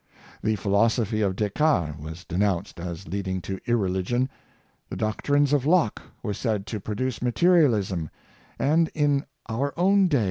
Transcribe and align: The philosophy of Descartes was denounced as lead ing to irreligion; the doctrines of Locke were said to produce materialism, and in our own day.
The 0.41 0.55
philosophy 0.55 1.21
of 1.21 1.35
Descartes 1.35 1.99
was 1.99 2.25
denounced 2.25 2.79
as 2.79 3.07
lead 3.07 3.27
ing 3.27 3.39
to 3.41 3.59
irreligion; 3.67 4.29
the 4.89 4.95
doctrines 4.95 5.53
of 5.53 5.67
Locke 5.67 6.01
were 6.23 6.33
said 6.33 6.65
to 6.65 6.79
produce 6.79 7.21
materialism, 7.21 8.09
and 8.57 8.87
in 8.95 9.25
our 9.47 9.75
own 9.77 10.07
day. 10.07 10.19